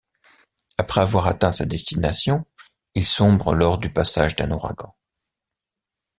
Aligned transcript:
Après 0.79 1.01
avoir 1.01 1.27
atteint 1.27 1.51
sa 1.51 1.65
destination, 1.67 2.43
il 2.95 3.05
sombre 3.05 3.53
lors 3.53 3.77
du 3.77 3.93
passage 3.93 4.35
d'un 4.35 4.49
ouragan. 4.49 4.95